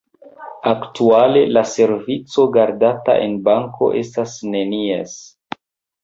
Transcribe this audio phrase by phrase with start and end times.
[0.69, 5.13] Aktuale la servico, gardata en banko, estas nenies.